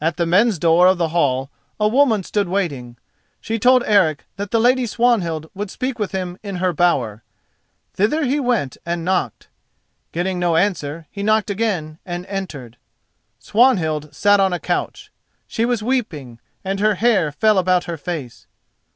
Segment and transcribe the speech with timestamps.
[0.00, 1.50] At the men's door of the hall
[1.80, 2.96] a woman stood waiting.
[3.40, 7.24] She told Eric that the lady Swanhild would speak with him in her bower.
[7.94, 9.48] Thither he went and knocked.
[10.12, 12.76] Getting no answer he knocked again, then entered.
[13.40, 15.10] Swanhild sat on a couch.
[15.48, 18.46] She was weeping, and her hair fell about her face.